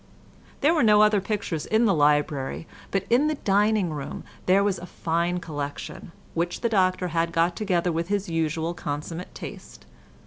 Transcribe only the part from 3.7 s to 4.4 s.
room